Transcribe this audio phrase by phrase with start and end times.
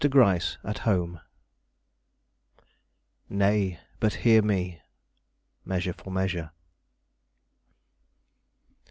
[0.03, 1.19] GRYCE AT HOME
[3.29, 4.81] "Nay, but hear me."
[5.63, 6.49] Measure for Measure.